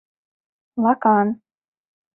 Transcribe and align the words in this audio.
—Лакан... 0.83 1.27